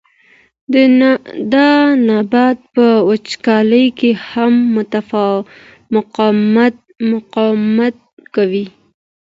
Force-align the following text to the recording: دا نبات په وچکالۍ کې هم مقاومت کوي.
دا 1.53 1.69
نبات 2.07 2.57
په 2.75 2.85
وچکالۍ 3.09 3.85
کې 3.99 4.11
هم 4.27 4.53
مقاومت 7.11 7.95
کوي. 8.35 8.65